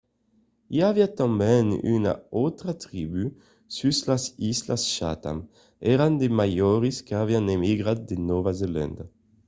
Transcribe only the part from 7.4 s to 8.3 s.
emigrat de